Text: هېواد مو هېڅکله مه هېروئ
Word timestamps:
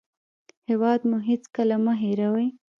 هېواد 0.69 1.01
مو 1.09 1.17
هېڅکله 1.29 1.75
مه 1.85 1.93
هېروئ 2.03 2.47